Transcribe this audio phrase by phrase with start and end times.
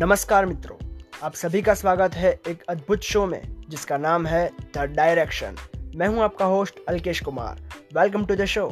[0.00, 0.76] नमस्कार मित्रों,
[1.22, 5.56] आप सभी का स्वागत है एक अद्भुत शो में, जिसका नाम है द डायरेक्शन
[5.96, 7.60] मैं हूँ आपका host Alkesh Kumar.
[7.96, 8.66] Welcome to the show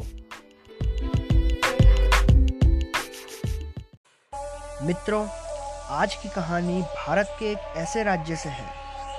[4.81, 5.25] मित्रों,
[5.89, 8.69] आज की कहानी भारत के एक ऐसे राज्य से है,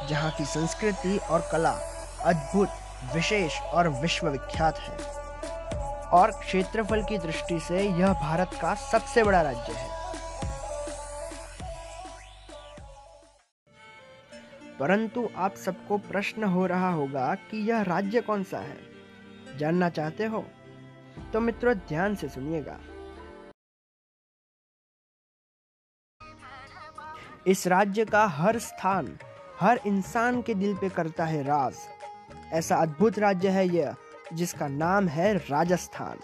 [0.08, 1.76] जहाँ की संस्कृति और कला
[2.24, 2.68] अद्भुत,
[3.14, 4.96] विशेष और विश्वविख्यात है।
[6.12, 9.95] और क्षेत्रफल की दृष्टि से यह भारत का सबसे बड़ा राज्य है।
[14.80, 18.78] परंतु आप सबको प्रश्न हो रहा होगा कि यह राज्य कौन सा है?
[19.58, 20.46] जानना चाहते हो?
[21.32, 22.80] तो मित्रों, ध्यान से सुनिएगा।
[27.46, 29.18] इस राज्य का हर स्थान,
[29.60, 31.76] हर इंसान के दिल पे करता है राज।
[32.46, 33.96] ऐसा अद्भुत राज्य है यह,
[34.32, 36.18] जिसका नाम है राजस्थान।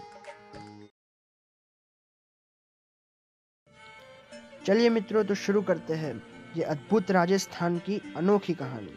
[4.66, 8.92] चलिए मित्रों तो शुरू करते हैं। ये अद्भुत राजस्थान की अनोखी कहानी।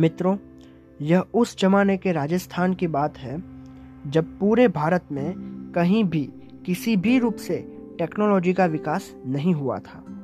[0.00, 0.36] मित्रों,
[1.02, 3.42] यह उस जमाने के राजस्थान की बात है,
[4.10, 5.34] जब पूरे भारत में
[5.74, 6.32] कहीं भी
[6.66, 7.56] किसी भी रूप से
[7.98, 10.15] टेक्नोलॉजी का विकास नहीं हुआ था।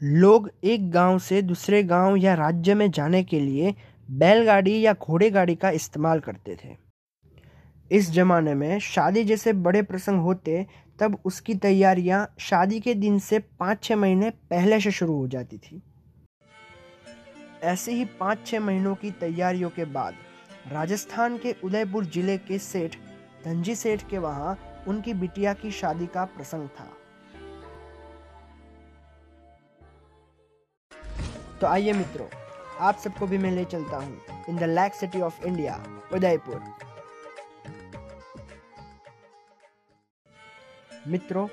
[0.00, 3.74] लोग एक गाँव से दूसरे गाँव या राज्य में जाने के लिए
[4.08, 6.76] बैलगाड़ी या घोड़े गाड़ी का इस्तेमाल करते थे।
[7.90, 10.66] इस जमाने में शादी जैसे बड़े प्रसंग होते,
[10.98, 15.58] तब उसकी तैयारियाँ शादी के दिन से पाँच छः महीने पहले से शुरू हो जाती
[15.58, 15.82] थी।
[17.62, 20.14] ऐसे ही पाँच छः महीनों की तैयारियों के बाद
[20.72, 22.96] राजस्थान के उदयपुर ज़िले के सेठ,
[23.44, 26.95] धनजी सेठ के वहाँ उनकी बिटिया की शादी का प्रसंग था।
[31.60, 32.26] तो आइए मित्रों,
[32.78, 35.74] आप सबको भी मैं ले चलता हूँ in the lake city of India,
[36.14, 36.60] Udaipur.
[41.08, 41.46] मित्रों,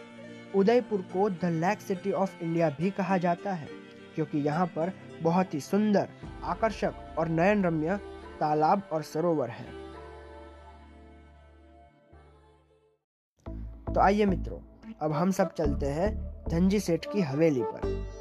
[0.55, 3.67] उदयपुर को the lake city of India भी कहा जाता है,
[4.15, 6.09] क्योंकि यहाँ पर बहुत ही सुंदर,
[6.43, 7.97] आकर्षक और नयन रम्य
[8.39, 9.65] तालाब और सरोवर है।
[13.93, 14.59] तो आइए मित्रों,
[15.01, 16.11] अब हम सब चलते हैं
[16.49, 18.12] धनजी सेठ की हवेली पर।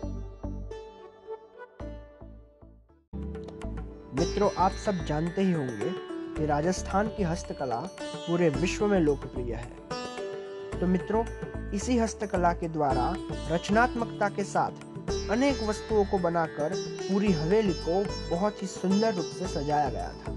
[4.14, 5.90] मित्रों, आप सब जानते ही होंगे
[6.36, 7.76] कि राजस्थान की हस्तकला
[8.14, 11.24] पूरे विश्व में लोकप्रिय है। तो मित्रों,
[11.70, 13.14] इसी हस्तकला के द्वारा
[13.50, 18.04] रचनात्मकता के साथ अनेक वस्तुओं को बनाकर पूरी हवेली को
[18.36, 20.34] बहुत ही सुंदर रूप से सजाया गया था।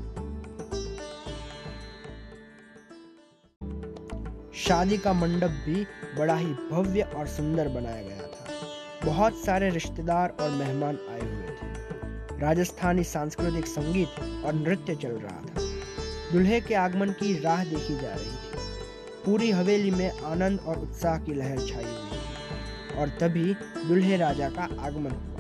[4.56, 5.88] शादी का मंडप भी
[6.20, 8.48] बड़ा ही भव्य और सुंदर बनाया गया था।
[9.06, 11.45] बहुत सारे रिश्तेदार और मेहमान आए हुए
[12.46, 15.62] राजस्थानी सांस्कृतिक संगीत और नृत्य चल रहा था।
[16.32, 21.18] दुल्हे के आगमन की राह देखी जा रही थी। पूरी हवेली में आनंद और उत्साह
[21.20, 23.54] की लहर छाई हुई और तभी
[23.88, 25.34] दुल्हे राजा का आगमन हुआ।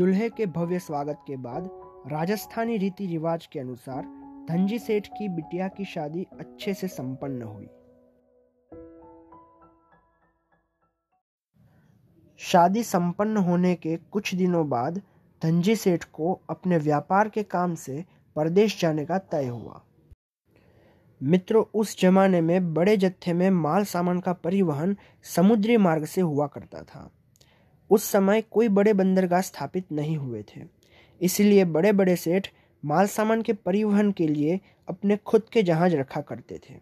[0.00, 1.70] दूल्हे के भव्य स्वागत के बाद
[2.06, 4.02] राजस्थानी रीति रिवाज के अनुसार
[4.48, 7.66] धनजी सेठ की बिटिया की शादी अच्छे से संपन्न हुई।
[12.38, 15.02] शादी संपन्न होने के कुछ दिनों बाद
[15.42, 18.04] धनजी सेठ को अपने व्यापार के काम से
[18.36, 19.82] परदेश जाने का तय हुआ।
[21.22, 26.46] मित्रों, उस जमाने में बड़े जत्थे में माल सामान का परिवहन समुद्री मार्ग से हुआ
[26.46, 27.10] करता था।
[27.90, 30.60] उस समय कोई बड़े बंदरगाह स्थापित नहीं हुए थे।
[31.20, 32.48] इसलिए बड़े बड़े सेठ
[32.82, 36.74] माल सामान के परिवहन के लिए अपने खुद के जहाज़ रखा करते थे।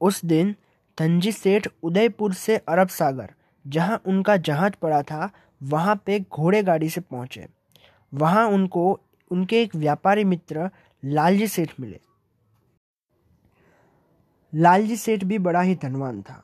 [0.00, 0.54] उस दिन
[0.98, 3.32] धनजी सेठ उदयपुर से अरब सागर,
[3.64, 7.46] जहाँ उनका जहाज़ पड़ा था, वहाँ पे घोड़े गाड़ी से पहुँचे।
[8.12, 9.00] वहाँ उनको,
[9.30, 10.70] उनके एक व्यापारी मित्र
[11.02, 12.00] लालजी सेठ मिले।
[14.52, 16.42] लालजी सेठ भी बड़ा ही धनवान था,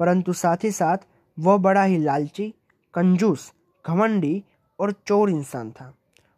[0.00, 1.06] परंतु साथ ही साथ
[1.38, 2.54] वह बड़ा ही लालची,
[2.94, 3.52] कंजूस,
[3.84, 4.42] घमंडी
[4.78, 5.94] और चोर इंसान था।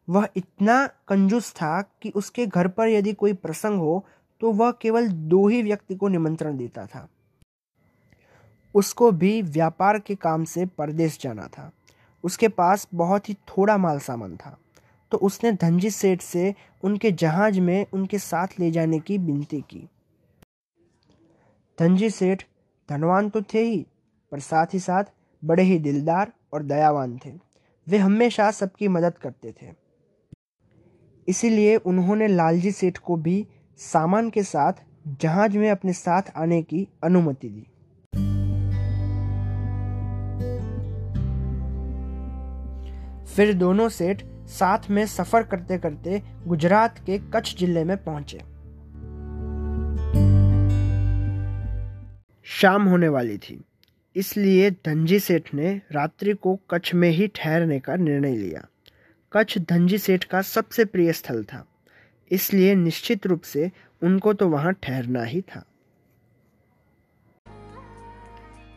[0.08, 4.04] वह इतना कंजूस था कि उसके घर पर यदि कोई प्रसंग हो
[4.40, 7.08] तो वह केवल दो ही व्यक्ति को निमंत्रण देता था।
[8.74, 11.70] उसको भी व्यापार के काम से परदेश जाना था।
[12.24, 14.56] उसके पास बहुत ही थोड़ा माल सामान था।
[15.12, 19.88] तो उसने धनजी सेठ से उनके जहाज़ में उनके साथ ले जाने की विनती की।
[21.78, 22.42] धनजी सेठ,
[22.88, 23.86] धनवान तो थे ही
[24.32, 25.04] पर साथ ही साथ
[25.44, 27.30] बड़े ही दिलदार और दयावान थे।
[27.86, 29.72] वे हमेशा सबकी मदद करते थे।
[31.28, 33.46] इसीलिए उन्होंने लालजी सेठ को भी
[33.76, 34.72] सामान के साथ
[35.20, 37.66] जहाज़ में अपने साथ आने की अनुमति दी।
[43.36, 48.38] फिर दोनों सेठ साथ में सफ़र करते करते गुजरात के कच्छ ज़िले में पहुँचे।
[52.44, 53.64] शाम होने वाली थी।
[54.16, 58.66] इसलिए धनजी सेठ ने रात्रि को कच्छ में ही ठहरने का निर्णय लिया।
[59.32, 61.64] कच्छ धनजी सेठ का सबसे प्रिय स्थल था।
[62.30, 63.70] इसलिए निश्चित रूप से
[64.02, 65.64] उनको तो वहाँ ठहरना ही था।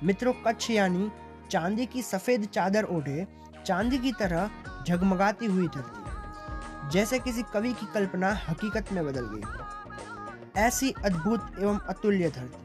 [0.03, 1.11] मित्रों, कच्छ यानी
[1.51, 3.27] चांदी की सफ़ेद चादर ओढ़े,
[3.65, 4.49] चांदी की तरह
[4.87, 11.51] झगमगाती हुई धरती। जैसे किसी कवि की कल्पना हकीकत में बदल गई हो। ऐसी अद्भुत
[11.59, 12.62] एवं अतुल्य धरती।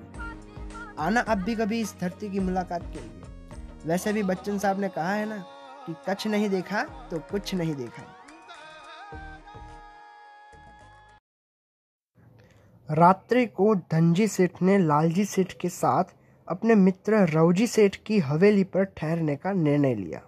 [0.98, 4.88] आना अब भी कभी इस धरती की मुलाकात के लिए। वैसे भी बच्चन साहब ने
[4.88, 5.36] कहा है ना
[5.86, 8.02] कि कच्छ नहीं देखा तो कुछ नहीं देखा।
[12.88, 16.04] रात्रि को धनजी सेठ ने लालजी सेठ के साथ
[16.48, 20.20] अपने मित्र रवजी सेठ की हवेली पर ठहरने का निर्णय लिया।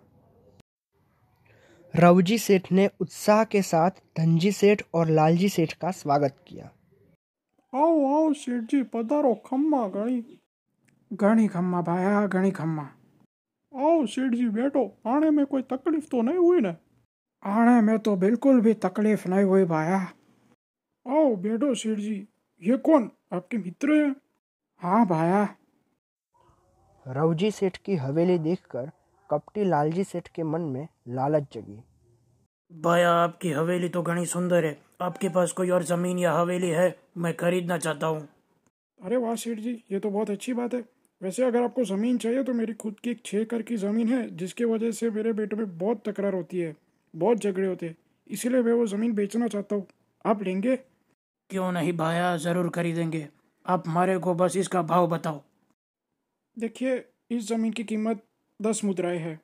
[1.94, 6.70] रवजी सेठ ने उत्साह के साथ धनजी सेठ और लालजी सेठ का स्वागत किया।
[7.72, 10.20] आओ आओ, सेठ जी, पधारो, खम्मा घणी
[11.12, 12.82] घणी खम्मा भाया घणी खम्मा।
[13.72, 16.76] आओ सेठ जी बैठो। आने में कोई तकलीफ़ तो नहीं हुई ना?
[17.44, 19.96] आने में तो बिल्कुल भी तकलीफ़ नहीं हुई भाया।
[21.06, 22.28] आओ बैठो सेठ जी
[22.62, 23.10] ये कौन?
[23.32, 24.16] आपके मित्र हैं?
[24.82, 25.56] हाँ भाया।
[27.08, 28.90] रवजी सेठ की हवेली देखकर
[29.30, 31.82] कपटी लालजी सेठ के मन में लालच जगी।
[32.82, 36.98] भाया आपकी हवेली तो घनी सुंदर है। आपके पास कोई और ज़मीन या हवेली है?
[37.16, 38.28] मैं खरीदना चाहता हूँ।
[39.04, 42.42] अरे वाह सेठ जी ये तो बहुत अच्छी बात है। वैसे अगर आपको ज़मीन चाहिए
[42.42, 45.56] तो मेरी खुद की एक छः एकड़ की ज़मीन है जिसके वजह से मेरे बेटे
[45.56, 46.74] में बहुत तकरार होती है
[47.14, 47.96] बहुत झगड़े होते हैं।
[48.30, 49.86] इसीलिए मैं वो ज़मीन बेचना चाहता हूँ।
[50.24, 50.76] आप लेंगे?
[51.50, 52.36] क्यों नहीं भाया?
[52.36, 53.26] ज़रूर खरीदेंगे।
[53.66, 55.42] आप हमारे को बस इसका भाव बताओ।
[56.56, 58.22] देखिए इस ज़मीन की कीमत
[58.60, 59.38] दस मुद्राएँ है।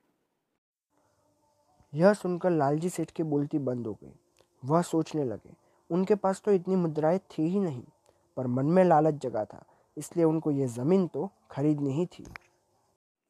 [1.93, 4.13] यह सुनकर लालजी सेठ की बोलती बंद हो गई।
[4.63, 5.55] वह सोचने लगे
[5.91, 7.83] उनके पास तो इतनी मुद्राएँ थी ही नहीं
[8.37, 9.65] पर मन में लालच जगा था।
[9.97, 12.25] इसलिए उनको ये ज़मीन तो खरीदनी ही थी।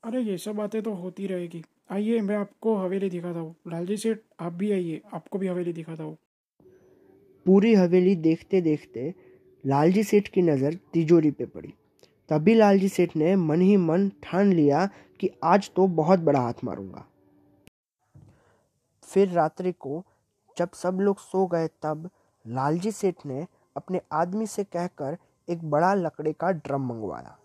[0.05, 4.19] अरे ये सब बातें तो होती रहेगी। आइए मैं आपको हवेली दिखाता हूँ। लालजी सेठ
[4.41, 6.17] आप भी आइए आपको भी हवेली दिखाता हूँ।
[7.46, 9.13] पूरी हवेली देखते देखते
[9.65, 11.73] लालजी सेठ की नज़र तिजोरी पे पड़ी।
[12.29, 14.89] तभी लालजी सेठ ने मन ही मन ठान लिया
[15.20, 17.05] कि आज तो बहुत बड़ा हाथ मारूँगा।
[19.08, 20.03] फिर रात्रि को
[20.56, 22.08] जब सब लोग सो गए तब
[22.44, 23.46] लालजी सेठ ने
[23.77, 25.17] अपने आदमी से कहकर
[25.48, 27.38] एक बड़ा लकड़े का ड्रम मंगवाया।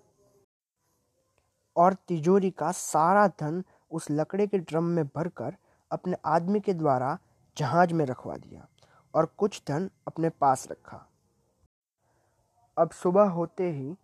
[1.76, 5.56] और तिजोरी का सारा धन उस लकड़े के ड्रम में भरकर
[5.92, 7.18] अपने आदमी के द्वारा
[7.58, 8.68] जहाज़ में रखवा दिया
[9.14, 11.08] और कुछ धन अपने पास रखा।
[12.78, 13.96] अब सुबह होते ही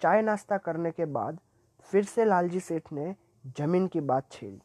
[0.00, 1.38] चाय नाश्ता करने के बाद
[1.90, 3.14] फिर से लालजी सेठ ने
[3.58, 4.60] ज़मीन की बात छेड़ी।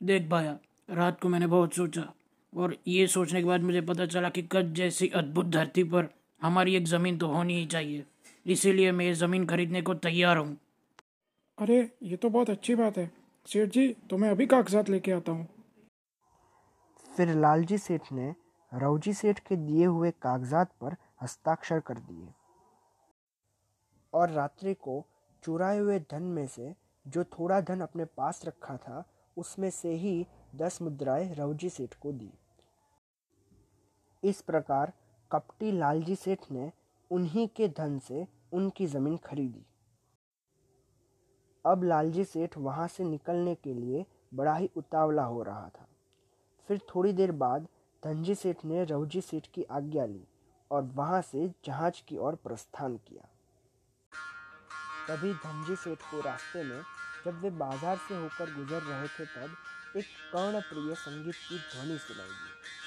[0.00, 0.58] देख भाया,
[0.90, 2.12] रात को मैंने बहुत सोचा
[2.52, 6.08] और ये सोचने के बाद मुझे पता चला कि कच्छ जैसी अद्भुत धरती पर
[6.40, 8.04] हमारी एक ज़मीन तो होनी ही चाहिए।
[8.46, 10.56] इसीलिए मैं ये ज़मीन खरीदने को तैयार हूँ।
[11.58, 13.10] अरे ये तो बहुत अच्छी बात है।
[13.46, 15.46] सेठ जी तो मैं अभी कागजात लेके आता हूँ।
[17.08, 18.34] फिर लालजी सेठ ने
[18.72, 22.28] रवजी सेठ के दिए हुए कागजात पर हस्ताक्षर कर दिए।
[24.14, 25.04] और रात्रि को
[25.42, 26.74] चुराए हुए धन में से
[27.06, 29.04] जो थोड़ा धन अपने पास रखा था
[29.36, 30.26] उसमें से ही
[30.56, 32.30] दस मुद्राएँ रवजी सेठ को दी।
[34.22, 34.92] इस प्रकार
[35.30, 36.70] कपटी लालजी सेठ ने
[37.10, 39.64] उन्हीं के धन से उनकी ज़मीन खरीदी।
[41.64, 44.04] अब लालजी सेठ वहाँ से निकलने के लिए
[44.34, 45.86] बड़ा ही उतावला हो रहा था।
[46.68, 47.66] फिर थोड़ी देर बाद
[48.02, 50.26] धनजी सेठ ने रवजी सेठ की आज्ञा ली
[50.70, 53.28] और वहाँ से जहाज़ की ओर प्रस्थान किया।
[55.08, 56.80] तभी धनजी सेठ को रास्ते में
[57.24, 62.28] जब वे बाज़ार से होकर गुजर रहे थे तब एक कर्णप्रिय संगीत की ध्वनि सुनाई
[62.28, 62.85] दी।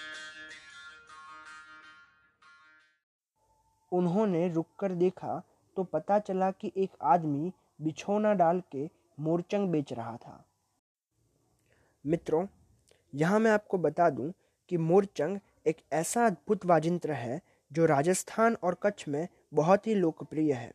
[3.91, 5.41] उन्होंने रुककर देखा
[5.77, 10.43] तो पता चला कि एक आदमी बिछौना डाल के मोरचंग बेच रहा था।
[12.05, 12.45] मित्रों,
[13.13, 14.31] यहाँ मैं आपको बता दूँ
[14.71, 17.41] कि मोरचंग एक ऐसा अद्भुत वाजिंत्र है
[17.71, 20.71] जो राजस्थान और कच्छ में बहुत ही लोकप्रिय है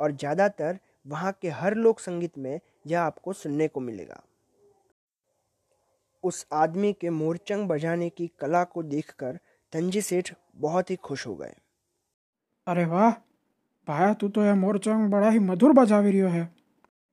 [0.00, 4.22] और ज़्यादातर वहाँ के हर लोक संगीत में यह आपको सुनने को मिलेगा।
[6.24, 9.38] उस आदमी के मोरचंग बजाने की कला को देखकर
[9.72, 11.54] तंजी सेठ बहुत ही खुश हो गए।
[12.66, 13.10] अरे वाह,
[13.88, 16.50] भाया तू तो यह मोरचंग बड़ा ही मधुर बजावी रियो है।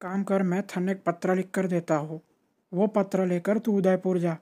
[0.02, 2.22] काम कर, मैं थन एक पत्र लिख कर देता हूँ।
[2.74, 4.38] वो पत्र लेकर तू उदयपुर जा।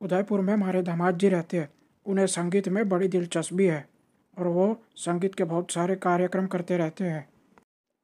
[0.00, 1.68] उदयपुर में हमारे दामाद जी रहते हैं।
[2.06, 3.88] उन्हें संगीत में बड़ी दिलचस्पी है
[4.38, 7.28] और वो संगीत के बहुत सारे कार्यक्रम करते रहते हैं।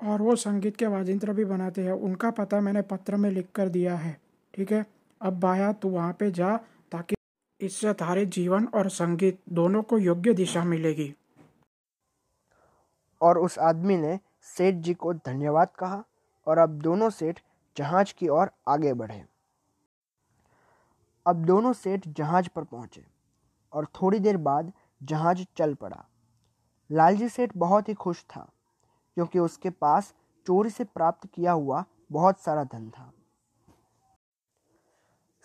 [0.01, 3.69] और वो संगीत के वाजिंत्र भी बनाते हैं। उनका पता मैंने पत्र में लिख कर
[3.69, 4.17] दिया है।
[4.55, 4.87] ठीक है?
[5.21, 6.57] अब बाया तू वहाँ पे जा
[6.93, 7.17] ताकि
[7.61, 11.15] इससे तारे जीवन और संगीत दोनों को योग्य दिशा मिलेगी।
[13.23, 14.19] और उस आदमी ने
[14.57, 16.03] सेठ जी को धन्यवाद कहा
[16.47, 17.41] और अब दोनों सेठ
[17.77, 19.25] जहाज़ की ओर आगे बढ़े।
[21.27, 23.05] अब दोनों सेठ जहाज़ पर पहुँचे
[23.73, 26.05] और थोड़ी देर बाद जहाज़ चल पड़ा।
[26.91, 28.49] लालजी सेठ बहुत ही खुश था
[29.17, 30.13] क्योंकि उसके पास
[30.47, 33.11] चोरी से प्राप्त किया हुआ बहुत सारा धन था।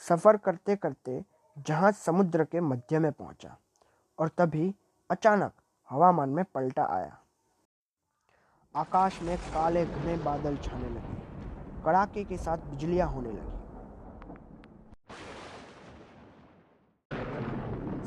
[0.02, 1.24] सफ़र करते करते
[1.58, 3.56] जहाज़ समुद्र के मध्य में पहुँचा
[4.18, 4.74] और तभी
[5.10, 5.54] अचानक
[5.90, 7.18] हवामान में पलटा आया।
[8.78, 11.16] आकाश में काले घने बादल छाने लगे।
[11.86, 13.56] कड़ाके के साथ बिजलियाँ होने लगी।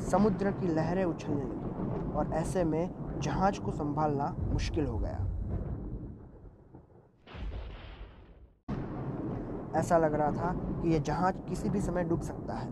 [0.09, 5.17] समुद्र की लहरें उछलने लगी और ऐसे में जहाज़ को संभालना मुश्किल हो गया।
[9.79, 12.69] ऐसा लग रहा था कि यह जहाज़ किसी भी समय डूब सकता है।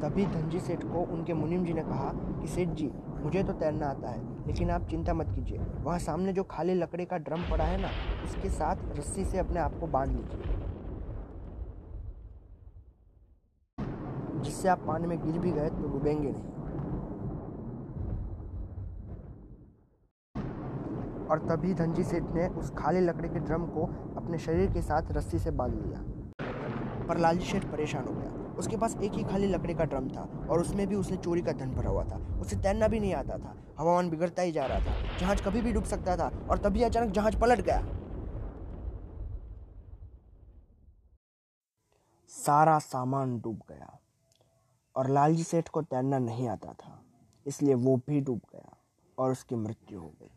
[0.00, 2.88] तभी धनजी सेठ को उनके मुनिम जी ने कहा कि सेठ जी
[3.22, 7.04] मुझे तो तैरना आता है, लेकिन आप चिंता मत कीजिए। वहाँ सामने जो खाली लकड़ी
[7.04, 7.88] का ड्रम पड़ा है ना,
[8.24, 10.54] उसके साथ रस्सी से अपने आप को बाँध लीजिए।
[14.40, 16.54] जिससे आप पानी में गिर भी गए तो डूबेंगे नहीं।
[21.26, 25.12] और तभी धनजी सेठ ने उस खाली लकड़ी के ड्रम को अपने शरीर के साथ
[25.12, 26.00] रस्सी से बाँध लिया।
[27.08, 30.46] पर लालजी सेठ परेशान हो गया। उसके पास एक ही खाली लकड़ी का ड्रम था
[30.50, 33.38] और उसमें भी उसने चोरी का धन भरा हुआ था। उसे तैरना भी नहीं आता
[33.38, 36.82] था। हवामान बिगड़ता ही जा रहा था। जहाज़ कभी भी डूब सकता था और तभी
[36.82, 37.86] अचानक जहाज़ पलट गया।
[42.28, 43.98] सारा सामान डूब गया
[44.96, 47.04] और लालजी सेठ को तैरना नहीं आता था।
[47.46, 48.76] इसलिए वो भी डूब गया
[49.18, 50.30] और उसकी मृत्यु हो गई।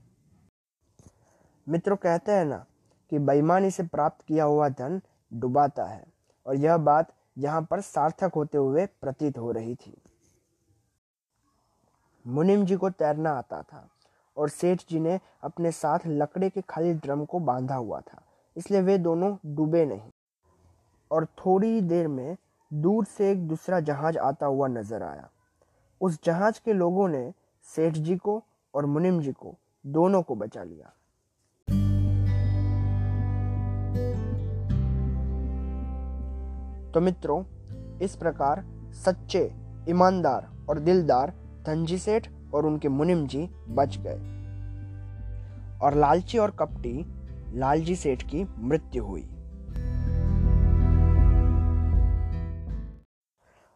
[1.70, 2.66] मित्रों, कहते हैं ना
[3.10, 5.02] कि बेईमानी से प्राप्त किया हुआ धन
[5.34, 6.06] डुबाता है
[6.46, 9.93] और यह बात यहाँ पर सार्थक होते हुए प्रतीत हो रही थी।
[12.25, 13.88] मुनिम जी को तैरना आता था
[14.38, 18.22] और सेठ जी ने अपने साथ लकड़े के खाली ड्रम को बांधा हुआ था,
[18.55, 20.12] इसलिए वे दोनों डूबे नहीं।
[21.12, 22.36] और थोड़ी देर में
[22.72, 25.29] दूर से एक दूसरा जहाज़ आता हुआ नज़र आया।
[26.01, 27.31] उस जहाज़ के लोगों ने
[27.65, 28.41] सेठ जी को
[28.74, 29.55] और मुनिम जी को
[29.86, 30.93] दोनों को बचा लिया।
[36.93, 37.43] तो मित्रों,
[38.00, 39.51] इस प्रकार सच्चे,
[39.89, 41.34] ईमानदार और दिलदार
[41.65, 44.17] धनजी सेठ और उनके मुनिम जी बच गए।
[45.79, 47.05] और लालची और कपटी
[47.58, 49.29] लालजी सेठ की मृत्यु हुई।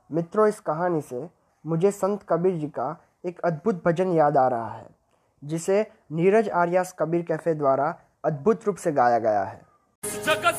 [0.10, 1.30] मित्रों, इस कहानी से
[1.66, 4.88] मुझे संत कबीर जी का एक अद्भुत भजन याद आ रहा है,
[5.44, 9.62] जिसे नीरज आर्यास कबीर कैफ़े द्वारा अद्भुत रूप से गाया गया है।
[10.04, 10.56] जगत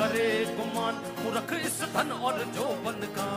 [0.00, 3.30] करे गुमान मूर्ख इस धन और जोबन का।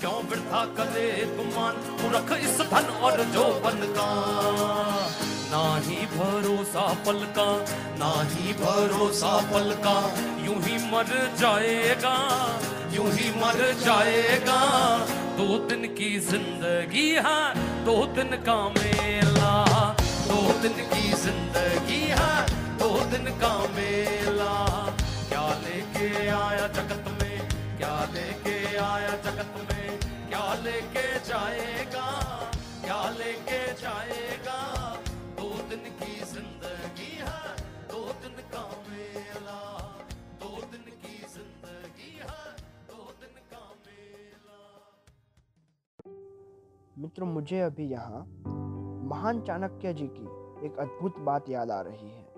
[0.00, 4.08] क्यों वृथा करे गुमान मूर्ख इस धन और जोबन का।
[5.52, 7.46] ना ही भरोसा पल का
[7.98, 9.96] ना ही भरोसा पल का
[10.44, 12.14] यूँ ही मर जाएगा,
[12.94, 14.58] यूँ ही मर जाएगा।
[15.36, 17.40] दो दिन की ज़िंदगी है,
[17.84, 19.54] दो दिन का मेला।
[20.28, 22.34] दो दिन की ज़िंदगी है,
[22.78, 24.71] दो दिन का मेला।
[26.02, 27.38] लेके आया जगत में,
[27.78, 32.06] क्या लेके आया जगत में, क्या लेके जाएगा,
[32.84, 34.56] क्या लेके जाएगा?
[35.38, 37.54] दो दिन की ज़िंदगी है,
[37.92, 39.60] दो दिन का मेला,
[40.42, 42.42] दो दिन की ज़िंदगी है,
[42.90, 44.58] दो दिन का मेला।
[46.98, 48.24] मित्रों, मुझे अभी यहाँ
[49.08, 50.26] महान चाणक्य जी की
[50.66, 52.31] एक अद्भुत बात याद आ रही है।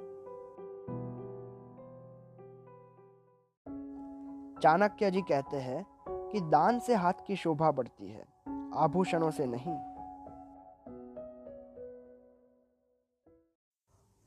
[4.65, 5.85] चाणक्य जी कहते हैं
[6.31, 8.25] कि दान से हाथ की शोभा बढ़ती है,
[8.75, 9.75] आभूषणों से नहीं।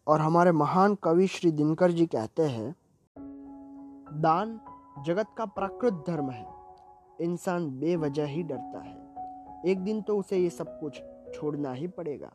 [0.08, 2.76] और हमारे महान कवि श्री दिनकर जी कहते हैं,
[4.22, 4.60] दान
[5.06, 6.46] जगत का प्राकृत धर्म है,
[7.22, 11.02] इंसान बेवजह ही डरता है। एक दिन तो उसे ये सब कुछ
[11.36, 12.32] छोड़ना ही पड़ेगा।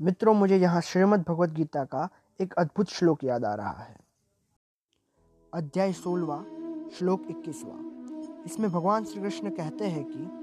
[0.00, 2.08] मित्रों, मुझे यहाँ श्रीमद् भगवत गीता का
[2.40, 3.96] एक अद्भुत श्लोक याद आ रहा है।
[5.54, 6.44] अध्याय सोलवा,
[6.98, 7.78] श्लोक इक्कीसवा।
[8.46, 10.38] इसमें भगवान श्री कृष्ण कहते हैं कि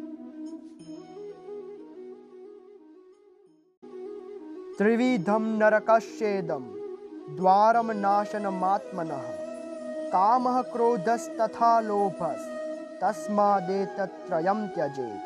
[4.77, 6.63] त्रिविधम नरकश्चेदम
[7.35, 9.21] द्वारम नाशनमात्मनः,
[10.09, 12.59] कामः क्रोधस्तथा लोभस्
[13.01, 15.21] तस्मादेतत्रयं त्यजेत।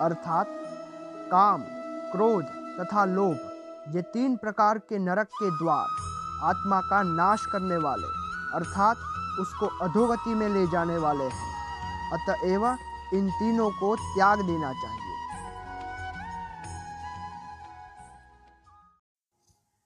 [0.00, 0.46] अर्थात,
[1.30, 1.75] काम।
[2.16, 2.44] क्रोध
[2.80, 3.38] तथा लोभ,
[3.88, 5.88] ये तीन प्रकार के नरक के द्वार,
[6.42, 8.06] आत्मा का नाश करने वाले,
[8.54, 8.96] अर्थात
[9.40, 11.56] उसको अधोगति में ले जाने वाले हैं।
[12.12, 12.66] अतएव
[13.14, 15.12] इन तीनों को त्याग देना चाहिए।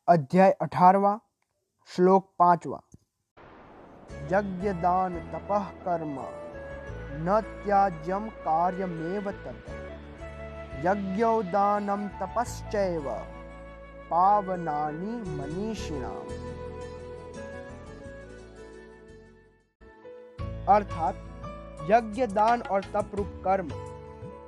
[0.09, 1.21] अध्याय अठारवा,
[1.87, 2.81] श्लोक पांचवा।
[4.23, 6.17] यज्ञ दान तपः कर्म,
[7.27, 9.80] न त्याज्यम कार्यमेव तत्
[10.85, 13.09] यज्ञो दानं तपश्चैव
[14.11, 16.31] पावनानि मनीषिणाम्।
[20.69, 21.17] अर्थात
[21.91, 23.69] यज्ञ दान और तप रूप कर्म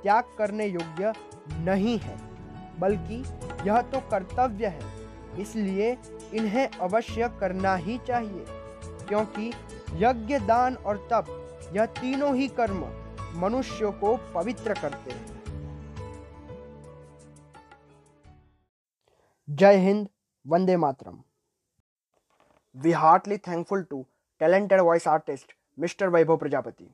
[0.03, 1.13] त्याग करने योग्य
[1.59, 2.17] नहीं है,
[2.79, 3.23] बल्कि
[3.67, 4.91] यह तो कर्तव्य है,
[5.41, 5.91] इसलिए
[6.33, 8.45] इन्हें अवश्य करना ही चाहिए,
[9.07, 9.51] क्योंकि
[10.03, 11.25] यज्ञ दान और तप
[11.75, 12.83] यह तीनों ही कर्म
[13.35, 15.42] मनुष्य को पवित्र करते हैं।
[19.55, 20.09] Jai Hind,
[20.49, 21.23] Vande Matram.
[22.73, 24.05] We heartily thankful to
[24.39, 26.09] talented voice artist Mr.
[26.09, 26.87] Vaibhav Prajapati.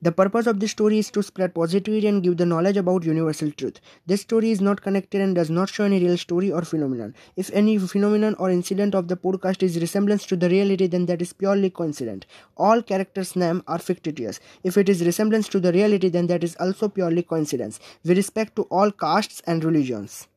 [0.00, 3.50] The purpose of this story is to spread positivity and give the knowledge about universal
[3.50, 3.80] truth.
[4.06, 7.14] This story is not connected and does not show any real story or phenomenon.
[7.36, 11.20] If any phenomenon or incident of the podcast is resemblance to the reality, then that
[11.20, 12.26] is purely coincident.
[12.56, 14.40] All characters' names are fictitious.
[14.62, 17.80] If it is resemblance to the reality, then that is also purely coincidence.
[18.04, 20.28] With respect to all castes and religions.